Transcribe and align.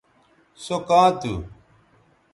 سو 0.63 0.77
کاں 0.87 1.09
تھو 1.19 1.33